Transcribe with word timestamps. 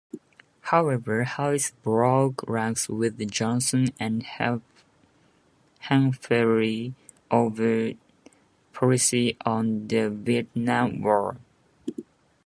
However, 0.61 1.25
Harris 1.25 1.73
broke 1.83 2.41
ranks 2.49 2.89
with 2.89 3.29
Johnson 3.29 3.89
and 3.99 4.25
Humphrey 5.79 6.95
over 7.29 7.91
policy 8.73 9.37
on 9.45 9.87
the 9.87 10.09
Vietnam 10.09 11.03
War. 11.03 11.37